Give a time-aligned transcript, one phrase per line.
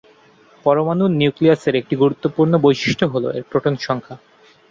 [0.65, 4.15] পরমাণুর নিউক্লিয়াসের একটি গুরুত্বপূর্ণ বৈশিষ্ট্য হল এর প্রোটন সংখ্যা।